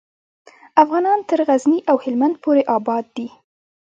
[0.83, 3.27] افغانان تر غزني او هیلمند پورې آباد دي.